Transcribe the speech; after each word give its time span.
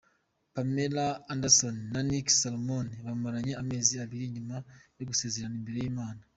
Pamela 0.53 1.05
Anderson 1.33 1.75
na 1.91 2.01
Rick 2.09 2.27
Solomon 2.39 2.87
bamaranye 3.05 3.53
amezi 3.61 3.93
abiri 4.03 4.23
nyuma 4.35 4.55
yo 4.97 5.03
gusezerana 5.09 5.55
imbere 5.61 5.79
y’ 5.81 5.89
Imana. 5.93 6.21